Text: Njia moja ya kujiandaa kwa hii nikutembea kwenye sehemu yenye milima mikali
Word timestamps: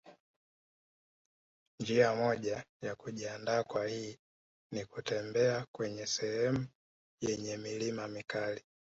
Njia 1.79 2.15
moja 2.15 2.63
ya 2.81 2.95
kujiandaa 2.95 3.63
kwa 3.63 3.87
hii 3.87 4.17
nikutembea 4.71 5.65
kwenye 5.71 6.05
sehemu 6.07 6.67
yenye 7.21 7.57
milima 7.57 8.07
mikali 8.07 8.61